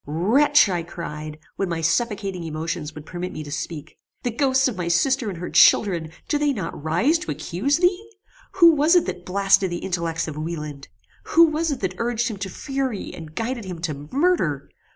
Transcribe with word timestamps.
"Wretch!" 0.07 0.67
I 0.67 0.81
cried 0.81 1.37
when 1.57 1.69
my 1.69 1.81
suffocating 1.81 2.43
emotions 2.43 2.95
would 2.95 3.05
permit 3.05 3.31
me 3.31 3.43
to 3.43 3.51
speak, 3.51 3.99
"the 4.23 4.31
ghosts 4.31 4.67
of 4.67 4.75
my 4.75 4.87
sister 4.87 5.29
and 5.29 5.37
her 5.37 5.51
children, 5.51 6.09
do 6.27 6.39
they 6.39 6.53
not 6.53 6.83
rise 6.83 7.19
to 7.19 7.29
accuse 7.29 7.77
thee? 7.77 8.11
Who 8.53 8.71
was 8.73 8.95
it 8.95 9.05
that 9.05 9.27
blasted 9.27 9.69
the 9.69 9.77
intellects 9.85 10.27
of 10.27 10.35
Wieland? 10.35 10.87
Who 11.25 11.43
was 11.45 11.69
it 11.69 11.81
that 11.81 11.93
urged 11.99 12.29
him 12.29 12.37
to 12.37 12.49
fury, 12.49 13.13
and 13.13 13.35
guided 13.35 13.65
him 13.65 13.77
to 13.81 14.09
murder? 14.11 14.71